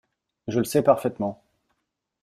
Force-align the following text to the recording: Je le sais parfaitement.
Je 0.47 0.57
le 0.57 0.65
sais 0.65 0.81
parfaitement. 0.81 1.43